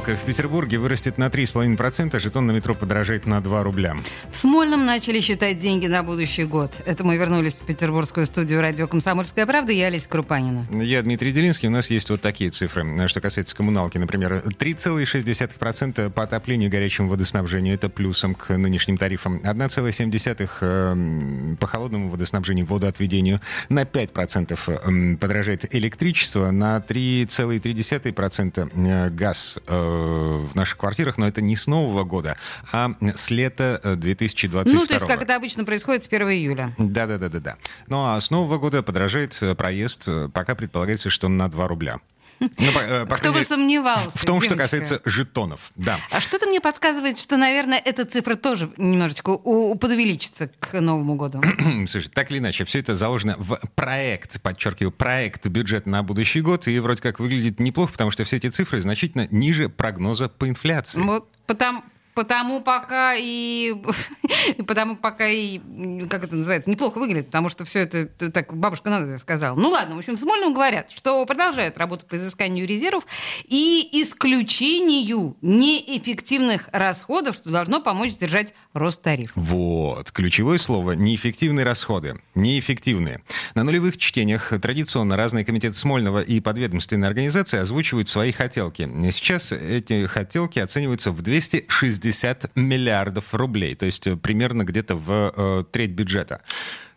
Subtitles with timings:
[0.00, 3.94] Коммуналка в Петербурге вырастет на 3,5%, жетон на метро подорожает на 2 рубля.
[4.30, 6.72] В Смольном начали считать деньги на будущий год.
[6.86, 9.72] Это мы вернулись в петербургскую студию радио «Комсомольская правда».
[9.72, 10.66] Я Олеся Крупанина.
[10.70, 11.68] Я Дмитрий Делинский.
[11.68, 13.08] У нас есть вот такие цифры.
[13.08, 17.74] Что касается коммуналки, например, 3,6% по отоплению и горячему водоснабжению.
[17.74, 19.38] Это плюсом к нынешним тарифам.
[19.44, 23.40] 1,7% э, по холодному водоснабжению, водоотведению.
[23.68, 26.50] На 5% подорожает электричество.
[26.50, 32.36] На 3,3% э, газ э, в наших квартирах, но это не с Нового года,
[32.72, 34.72] а с лета 2022.
[34.72, 36.74] Э, ну, то есть, как это обычно происходит с 1 июля.
[36.78, 37.56] Да-да-да-да.
[37.88, 42.00] Ну, а с Нового года подражает э, проезд, э, пока предполагается, что на 2 рубля.
[42.40, 44.10] Ну, по, по Кто бы сомневался.
[44.14, 44.54] В том, девочка.
[44.54, 45.98] что касается жетонов, да.
[46.10, 51.42] А что-то мне подсказывает, что, наверное, эта цифра тоже немножечко подувеличится к Новому году.
[51.86, 56.66] Слушай, так или иначе, все это заложено в проект, подчеркиваю, проект бюджет на будущий год,
[56.66, 61.00] и вроде как выглядит неплохо, потому что все эти цифры значительно ниже прогноза по инфляции.
[61.00, 61.82] Вот потому,
[62.14, 63.74] Потому пока и
[64.66, 65.60] потому пока и
[66.08, 69.56] как это называется неплохо выглядит, потому что все это так бабушка надо сказала.
[69.56, 73.06] Ну ладно, в общем, в Смольном говорят, что продолжают работу по изысканию резервов
[73.44, 79.36] и исключению неэффективных расходов, что должно помочь сдержать рост тарифов.
[79.36, 83.22] Вот ключевое слово неэффективные расходы, неэффективные.
[83.54, 88.88] На нулевых чтениях традиционно разные комитеты Смольного и подведомственные организации озвучивают свои хотелки.
[89.10, 95.32] Сейчас эти хотелки оцениваются в 260 60 миллиардов рублей, то есть э, примерно где-то в
[95.34, 96.42] э, треть бюджета.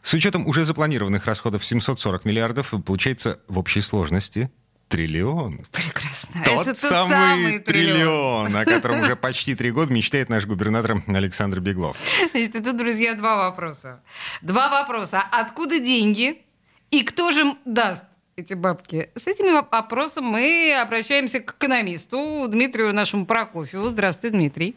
[0.02, 4.52] С учетом уже запланированных расходов 740 миллиардов, получается в общей сложности
[4.90, 5.62] триллион.
[5.72, 6.44] Прекрасно.
[6.44, 11.02] Тот, Это самый, самый триллион, триллион, о котором уже почти три года мечтает наш губернатор
[11.08, 11.98] Александр Беглов.
[12.32, 14.02] Значит, это, друзья, два вопроса.
[14.42, 15.24] Два вопроса.
[15.32, 16.44] Откуда деньги?
[16.94, 18.06] И кто же даст?
[18.36, 19.10] эти бабки.
[19.14, 23.90] С этими вопросом мы обращаемся к экономисту Дмитрию нашему Прокофьеву.
[23.90, 24.76] Здравствуйте, Дмитрий.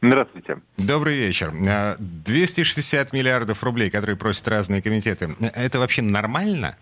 [0.00, 0.60] Здравствуйте.
[0.76, 1.50] Добрый вечер.
[1.98, 6.76] 260 а, миллиардов рублей, которые просят разные комитеты, это вообще нормально?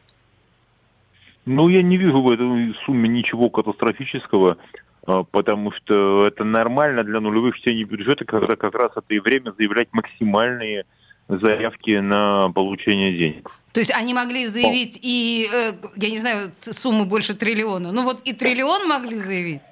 [1.46, 4.58] Ну, я не вижу в этой сумме ничего катастрофического,
[5.06, 9.52] а, потому что это нормально для нулевых чтений бюджета, когда как раз это и время
[9.56, 10.84] заявлять максимальные
[11.28, 13.50] заявки на получение денег.
[13.72, 17.92] То есть они могли заявить и, э, я не знаю, сумму больше триллиона.
[17.92, 19.62] Ну вот и триллион могли заявить.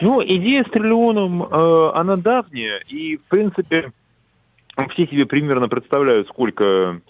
[0.00, 3.92] Ну, идея с триллионом, э, она давняя, и, в принципе,
[4.90, 7.00] все себе примерно представляют, сколько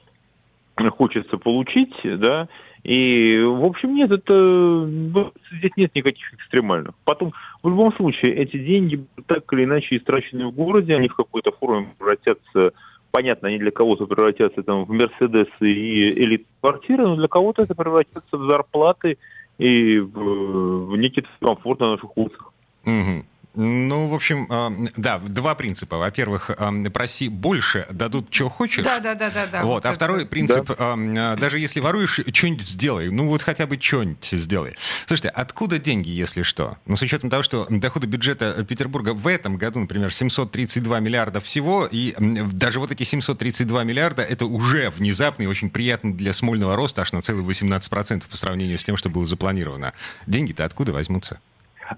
[0.98, 2.48] хочется получить, да,
[2.86, 6.94] и, в общем, нет, это ну, здесь нет никаких экстремальных.
[7.04, 7.32] Потом,
[7.64, 11.88] в любом случае, эти деньги так или иначе истрачены в городе, они в какой-то форме
[11.98, 12.74] превратятся,
[13.16, 17.75] понятно, они для кого-то превратятся там в Мерседесы и элит квартиры, но для кого-то это
[17.75, 19.16] превратится в зарплаты
[19.56, 22.53] и в, в некий комфорт на наших улицах.
[22.84, 23.25] Угу.
[23.56, 25.96] Ну, в общем, э, да, два принципа.
[25.96, 28.84] Во-первых, э, проси больше, дадут, что хочешь.
[28.84, 29.46] Да, да, да, да.
[29.46, 29.76] да вот.
[29.76, 30.28] вот а второй это.
[30.28, 30.94] принцип, да.
[30.96, 33.08] э, даже если воруешь, что-нибудь сделай.
[33.08, 34.76] Ну, вот хотя бы что-нибудь сделай.
[35.06, 36.76] Слушайте, откуда деньги, если что?
[36.84, 41.88] Ну, с учетом того, что доходы бюджета Петербурга в этом году, например, 732 миллиарда всего,
[41.90, 47.12] и даже вот эти 732 миллиарда, это уже внезапный, очень приятный для Смольного роста, аж
[47.12, 49.94] на целых 18% по сравнению с тем, что было запланировано.
[50.26, 51.40] Деньги-то откуда возьмутся?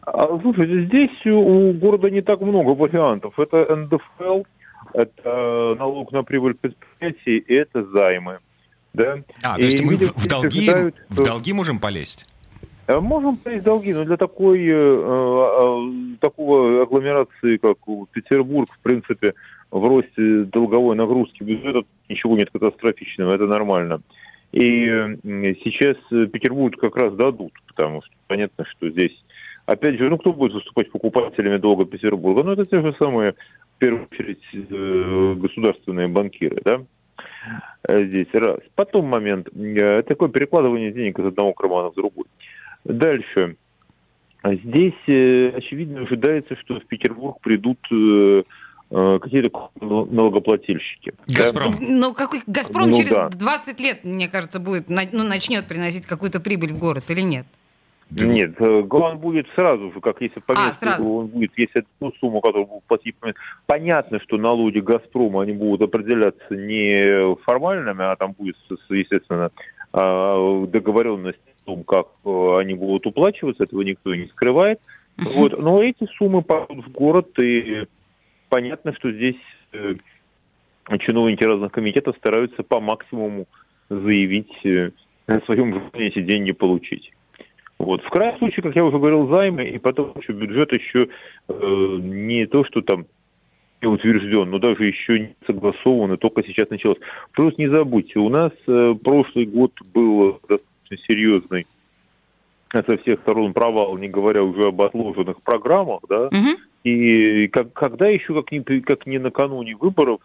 [0.02, 3.38] А, слушайте, здесь у города не так много вариантов.
[3.38, 4.42] Это НДФЛ,
[4.92, 8.38] это налог на прибыль предприятий, и это займы.
[8.94, 9.18] Да?
[9.44, 12.26] А, то есть и мы в, в, долги, считают, в долги можем полезть?
[12.86, 17.76] Э, можем полезть в долги, но для такой, э, э, такого агломерации, как
[18.12, 19.34] Петербург, в принципе,
[19.70, 24.00] в росте долговой нагрузки бюджета ничего нет катастрофичного, это нормально.
[24.52, 24.86] И
[25.62, 29.12] сейчас Петербург как раз дадут, потому что понятно, что здесь
[29.68, 32.42] Опять же, ну кто будет выступать покупателями долга Петербурга?
[32.42, 36.80] Ну это те же самые, в первую очередь, э, государственные банкиры, да?
[37.86, 38.60] Э, здесь раз.
[38.76, 39.48] Потом момент.
[39.54, 42.24] Э, такое перекладывание денег из одного кармана в другой.
[42.84, 43.56] Дальше.
[44.42, 51.12] Здесь, очевидно, ожидается, что в Петербург придут какие-то налогоплательщики.
[51.26, 51.72] Газпром.
[51.72, 51.78] Да?
[51.80, 53.28] Ну, какой Газпром ну, через да.
[53.28, 57.44] 20 лет, мне кажется, будет, ну, начнет приносить какую-то прибыль в город или нет?
[58.10, 58.24] Да.
[58.24, 62.40] Нет, э, он будет сразу же, как если повесить, а, он будет, если ту сумму,
[62.40, 63.14] которую будут платить,
[63.66, 68.56] понятно, что налоги Газпрома, они будут определяться не формальными, а там будет,
[68.88, 69.50] естественно,
[69.92, 74.80] а, договоренность том, как они будут уплачиваться, этого никто не скрывает.
[75.18, 75.58] Вот.
[75.58, 77.84] Но эти суммы пойдут в город, и
[78.48, 79.36] понятно, что здесь
[81.00, 83.46] чиновники разных комитетов стараются по максимуму
[83.90, 84.64] заявить
[85.26, 87.12] о своем желании эти деньги получить.
[87.78, 88.02] Вот.
[88.02, 91.08] В крайнем случае, как я уже говорил, займы, и потом еще бюджет еще
[91.48, 93.06] э, не то, что там
[93.82, 96.98] утвержден, но даже еще не согласован, и только сейчас началось.
[97.32, 101.66] Просто не забудьте, у нас э, прошлый год был достаточно серьезный
[102.72, 106.58] со всех сторон провал, не говоря уже об отложенных программах, да, угу.
[106.84, 110.20] и как, когда еще, как не, как не накануне выборов,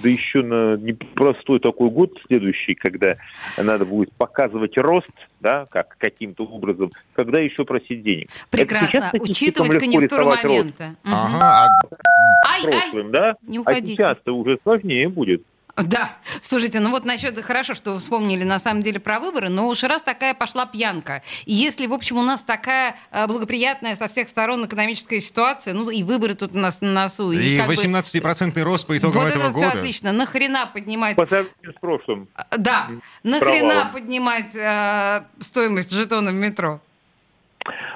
[0.00, 3.16] да еще на непростой такой год следующий, когда
[3.56, 5.10] надо будет показывать рост,
[5.40, 8.28] да, как каким-то образом, когда еще просить денег.
[8.50, 10.94] Прекрасно, учитывать конъюнктуру момента.
[11.04, 11.12] Угу.
[11.14, 13.36] Ага, а ай, прошлым, ай, да?
[13.42, 13.84] Не уходите.
[13.84, 15.42] А сейчас-то уже сложнее будет.
[15.76, 16.08] Да,
[16.40, 19.82] слушайте, ну вот насчет, хорошо, что вы вспомнили на самом деле про выборы, но уж
[19.82, 24.28] раз такая пошла пьянка, и если, в общем, у нас такая э, благоприятная со всех
[24.28, 27.32] сторон экономическая ситуация, ну и выборы тут у нас на носу.
[27.32, 29.70] И, и 18-процентный рост по итогам вот этого это года.
[29.70, 31.16] все отлично, нахрена поднимать...
[31.16, 32.28] По сравнению с прошлым.
[32.36, 32.90] Э, да,
[33.24, 36.80] нахрена поднимать э, стоимость жетона в метро?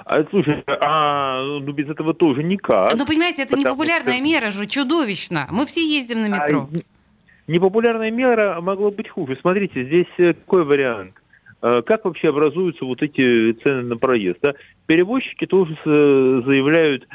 [0.05, 2.95] А, слушай, а ну без этого тоже никак.
[2.97, 4.25] Ну, понимаете, это не популярная что...
[4.25, 5.47] мера же, чудовищно.
[5.51, 6.69] Мы все ездим на метро.
[6.73, 6.79] А,
[7.49, 9.39] Непопулярная мера могла быть хуже.
[9.41, 11.15] Смотрите, здесь э, какой вариант?
[11.63, 14.37] Э, как вообще образуются вот эти цены на проезд?
[14.43, 14.53] Да?
[14.87, 17.09] Перевозчики тоже заявляют,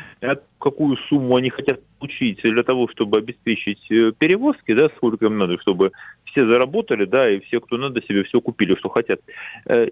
[0.57, 5.59] какую сумму они хотят получить для того, чтобы обеспечить э, перевозки, да, сколько им надо,
[5.59, 5.91] чтобы
[6.25, 9.19] все заработали, да, и все, кто надо, себе все купили, что хотят.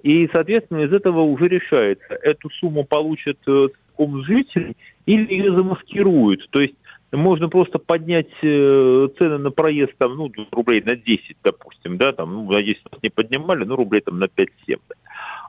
[0.01, 3.37] И, соответственно, из этого уже решается, эту сумму получат
[4.25, 6.49] жители или ее замаскируют.
[6.49, 6.73] То есть
[7.11, 12.33] можно просто поднять э, цены на проезд там, ну, рублей на 10, допустим, да, там,
[12.33, 14.49] ну, на 10 не поднимали, ну, рублей там на 5-7.
[14.67, 14.95] Да.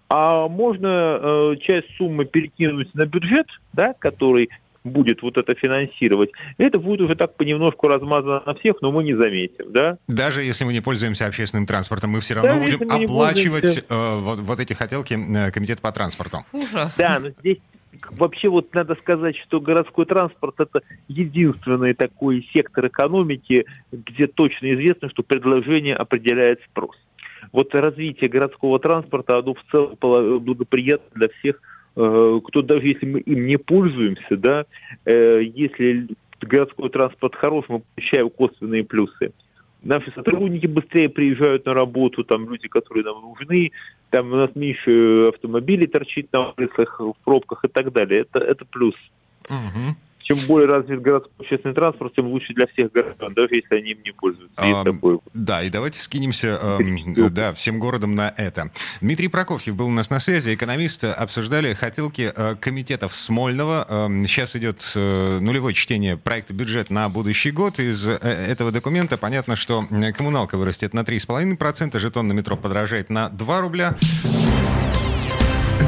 [0.09, 4.51] А можно э, часть суммы перекинуть на бюджет, да, который
[4.85, 9.15] будет вот это финансировать, это будет уже так понемножку размазано на всех, но мы не
[9.15, 9.97] заметим, да?
[10.09, 14.41] Даже если мы не пользуемся общественным транспортом, мы все равно да, будем оплачивать э, вот,
[14.41, 16.39] вот эти хотелки э, комитета по транспорту.
[16.53, 16.97] Ужас.
[16.99, 17.59] Да, но здесь
[18.13, 25.11] вообще вот надо сказать, что городской транспорт это единственный такой сектор экономики, где точно известно,
[25.11, 26.97] что предложение определяет спрос.
[27.53, 31.61] Вот развитие городского транспорта, оно в целом благоприятно для всех,
[31.97, 34.65] э, кто даже если мы им не пользуемся, да,
[35.05, 36.09] э, если
[36.41, 39.33] городской транспорт хорош, мы получаем косвенные плюсы
[39.83, 43.73] наши сотрудники быстрее приезжают на работу, там люди, которые нам нужны,
[44.11, 48.23] там у нас меньше автомобилей торчит на улицах, в пробках и так далее.
[48.23, 48.95] Это, это плюс.
[49.49, 53.93] Угу чем более развит городской общественный транспорт, тем лучше для всех горожан, даже если они
[53.93, 54.55] им не пользуются.
[54.57, 55.19] А, такой.
[55.35, 58.71] Да, и давайте скинемся э, да, всем городом на это.
[59.01, 63.87] Дмитрий Прокофьев был у нас на связи, экономист, обсуждали хотелки э, комитетов Смольного.
[63.89, 67.79] Э, сейчас идет э, нулевое чтение проекта бюджет на будущий год.
[67.79, 69.85] Из э, этого документа понятно, что
[70.17, 73.97] коммуналка вырастет на 3,5%, жетон на метро подорожает на 2 рубля.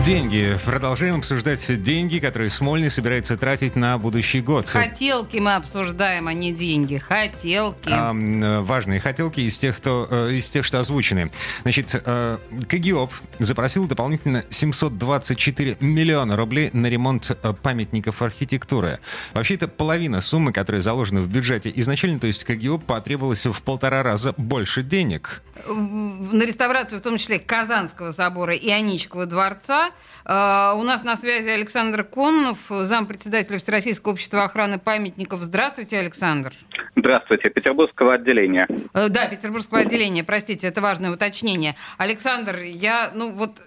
[0.03, 0.59] Деньги.
[0.65, 4.69] Продолжаем обсуждать деньги, которые Смольный собирается тратить на будущий год.
[4.69, 6.99] Хотелки мы обсуждаем, а не деньги.
[6.99, 7.91] Хотелки.
[7.91, 11.31] А, важные хотелки из тех, кто, э, из тех, что озвучены.
[11.63, 12.39] Значит, э,
[12.69, 18.99] КГИОП запросил дополнительно 724 миллиона рублей на ремонт э, памятников архитектуры.
[19.33, 24.03] Вообще, это половина суммы, которая заложена в бюджете изначально, то есть КГИОП потребовалось в полтора
[24.03, 25.43] раза больше денег.
[25.67, 29.91] На реставрацию, в том числе Казанского собора и Аничкова дворца,
[30.25, 35.41] а, у нас на связи Александр Коннов, зампредседателя Всероссийского общества охраны памятников.
[35.41, 36.53] Здравствуйте, Александр.
[36.97, 38.67] Здравствуйте, Петербургского отделения.
[38.95, 41.77] Э, да, Петербургского отделения, простите, это важное уточнение.
[41.99, 43.61] Александр, я, ну вот,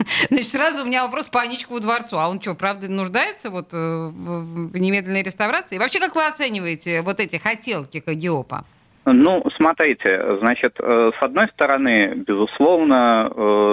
[0.30, 2.18] Значит, сразу у меня вопрос по Аничкову дворцу.
[2.18, 5.76] А он что, правда нуждается вот э, в немедленной реставрации?
[5.76, 8.64] И вообще, как вы оцениваете вот эти хотелки Кагиопа?
[9.04, 13.28] Ну, смотрите, значит, э, с одной стороны, безусловно,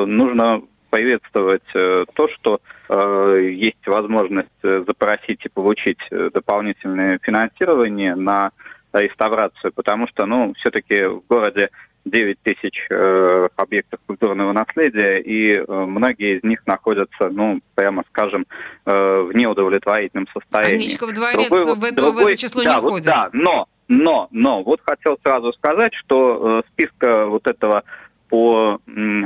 [0.06, 8.52] нужно приветствовать э, то, что э, есть возможность э, запросить и получить дополнительное финансирование на
[8.94, 11.70] реставрацию, потому что, ну, все-таки в городе
[12.06, 18.46] 9 тысяч э, объектов культурного наследия, и э, многие из них находятся, ну, прямо скажем,
[18.86, 20.86] э, в неудовлетворительном состоянии.
[20.86, 23.06] Аничков дворец другой, в, это, другой, в это число да, не входит.
[23.06, 27.84] Вот, да, но, но, но, вот хотел сразу сказать, что э, списка вот этого
[28.29, 28.79] по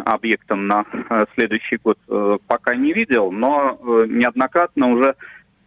[0.05, 5.15] объектам на э, следующий год э, пока не видел, но неоднократно уже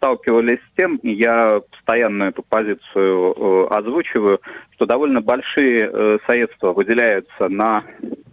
[0.04, 4.40] сталкивались с тем, и я постоянно эту позицию озвучиваю,
[4.74, 7.84] что довольно большие э, средства выделяются на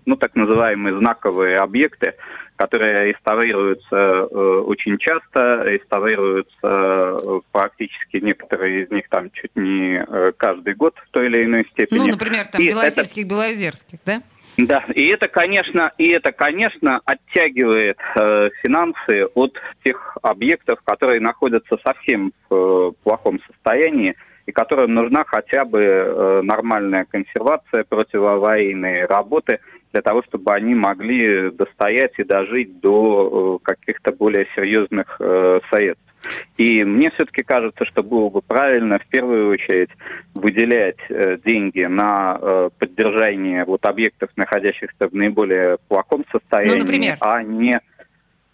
[0.06, 2.16] ну, так называемые знаковые объекты,
[2.58, 4.26] которые реставрируются э,
[4.66, 11.10] очень часто, реставрируются э, практически некоторые из них там чуть не э, каждый год в
[11.12, 12.00] той или иной степени.
[12.00, 13.30] Ну, например, там Белосельских, это...
[13.30, 14.22] Белозерских, да?
[14.58, 21.78] Да, и это, конечно, и это, конечно, оттягивает э, финансы от тех объектов, которые находятся
[21.84, 24.16] совсем в э, плохом состоянии
[24.46, 29.60] и которым нужна хотя бы э, нормальная консервация, противоаварийные работы
[29.94, 36.11] для того, чтобы они могли достоять и дожить до э, каких-то более серьезных э, средств.
[36.58, 39.90] И мне все-таки кажется, что было бы правильно в первую очередь
[40.34, 47.18] выделять э, деньги на э, поддержание вот объектов, находящихся в наиболее плохом состоянии, ну, например?
[47.20, 47.80] а не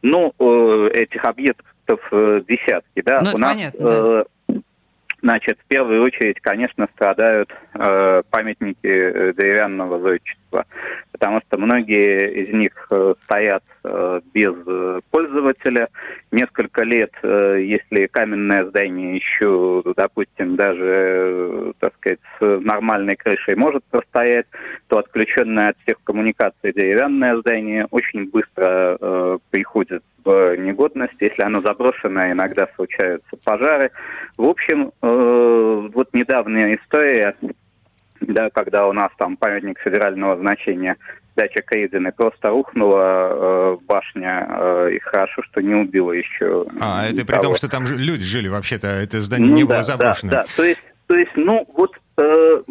[0.01, 3.21] ну э, этих объектов э, десятки, да.
[3.21, 4.23] Ну, У нас понятно, да.
[5.21, 10.65] Значит, в первую очередь, конечно, страдают э, памятники э, деревянного зодчества,
[11.17, 15.89] потому что многие из них э, стоят э, без э, пользователя.
[16.31, 24.45] Несколько лет, если каменное здание еще, допустим, даже, так сказать, с нормальной крышей может простоять,
[24.87, 31.15] то отключенное от всех коммуникаций деревянное здание очень быстро приходит в негодность.
[31.21, 33.91] Если оно заброшено, иногда случаются пожары.
[34.35, 37.35] В общем, вот недавняя история,
[38.27, 40.97] да, когда у нас там памятник федерального значения
[41.35, 46.65] дача Кейдены просто рухнула э, башня, э, и хорошо, что не убила еще.
[46.81, 49.83] А, это при том, что там люди жили вообще-то, это здание ну, не да, было
[49.83, 50.31] заброшено.
[50.31, 50.49] Да, да.
[50.55, 52.63] То есть, то есть, ну, вот э,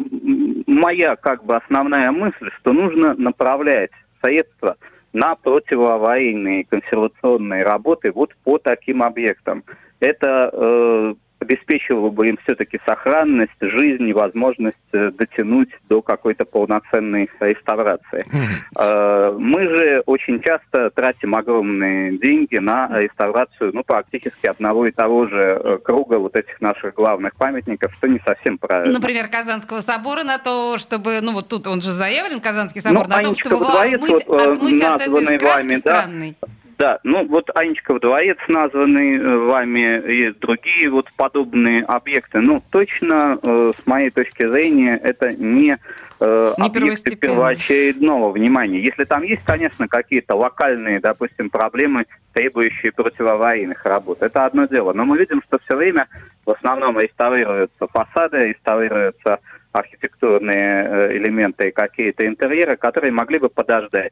[0.67, 4.75] моя как бы основная мысль, что нужно направлять средства
[5.13, 9.63] на противоаварийные консервационные работы вот по таким объектам.
[9.99, 11.13] Это э,
[11.47, 18.25] обеспечивало бы им все-таки сохранность, жизнь и возможность э, дотянуть до какой-то полноценной реставрации.
[18.27, 19.37] Mm-hmm.
[19.39, 25.61] Мы же очень часто тратим огромные деньги на реставрацию, ну, практически одного и того же
[25.63, 28.93] э, круга вот этих наших главных памятников, что не совсем правильно.
[28.93, 33.15] Например, Казанского собора на то, чтобы, ну, вот тут он же заявлен, Казанский собор, ну,
[33.15, 36.35] на том, чтобы его отмыть, вот, отмыть от этой вами, странной.
[36.77, 42.39] Да, ну вот Анечков дворец названный э, вами и другие вот подобные объекты.
[42.39, 45.79] Ну, точно, э, с моей точки зрения, это не,
[46.19, 48.79] э, не объекты первоочередного внимания.
[48.79, 54.93] Если там есть, конечно, какие-то локальные, допустим, проблемы, требующие противоаварийных работ, это одно дело.
[54.93, 56.07] Но мы видим, что все время
[56.45, 59.39] в основном реставрируются фасады, реставрируются
[59.71, 64.11] архитектурные э, элементы и какие-то интерьеры, которые могли бы подождать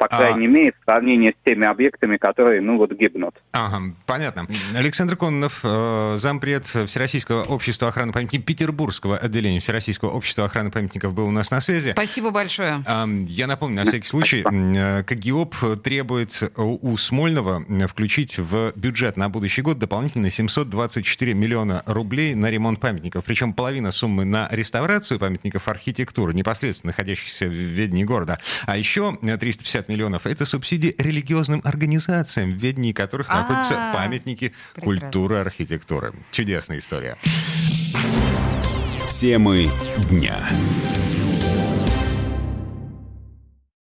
[0.00, 0.16] по а.
[0.16, 0.48] крайней а...
[0.48, 3.34] мере, в сравнении с теми объектами, которые, ну, вот, гибнут.
[3.52, 4.46] Ага, понятно.
[4.74, 11.26] Александр Кононов, э, зампред Всероссийского общества охраны памятников, Петербургского отделения Всероссийского общества охраны памятников был
[11.26, 11.90] у нас на связи.
[11.90, 12.82] Спасибо большое.
[12.86, 19.28] Э, я напомню, на всякий случай, э, КГИОП требует у Смольного включить в бюджет на
[19.28, 23.24] будущий год дополнительно 724 миллиона рублей на ремонт памятников.
[23.26, 28.38] Причем половина суммы на реставрацию памятников архитектуры, непосредственно находящихся в ведении города.
[28.64, 30.26] А еще 350 миллионов.
[30.26, 33.40] Это субсидии религиозным организациям, в ведении которых А-а-а.
[33.42, 35.00] находятся памятники Прекрасно.
[35.00, 36.12] культуры, архитектуры.
[36.30, 37.16] Чудесная история.
[39.20, 39.68] Темы
[40.10, 40.38] дня.